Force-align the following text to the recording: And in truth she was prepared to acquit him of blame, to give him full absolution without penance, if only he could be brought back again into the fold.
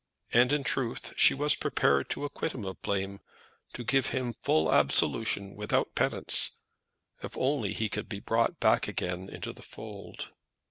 And 0.33 0.51
in 0.51 0.63
truth 0.63 1.13
she 1.15 1.35
was 1.35 1.53
prepared 1.53 2.09
to 2.09 2.25
acquit 2.25 2.53
him 2.53 2.65
of 2.65 2.81
blame, 2.81 3.19
to 3.73 3.83
give 3.83 4.07
him 4.07 4.33
full 4.33 4.73
absolution 4.73 5.55
without 5.55 5.93
penance, 5.93 6.57
if 7.21 7.37
only 7.37 7.71
he 7.71 7.87
could 7.87 8.09
be 8.09 8.19
brought 8.19 8.59
back 8.59 8.87
again 8.87 9.29
into 9.29 9.53
the 9.53 9.61
fold. 9.61 10.31